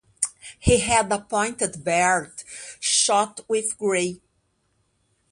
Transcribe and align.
He 0.59 0.79
had 0.79 1.11
a 1.11 1.19
pointed 1.19 1.83
beard 1.83 2.31
shot 2.79 3.41
with 3.47 3.77
grey. 3.77 4.19